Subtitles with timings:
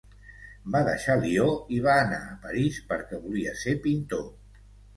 [0.75, 1.45] Va deixar Lió
[1.75, 4.29] i va anar a París perquè volia ser pintor.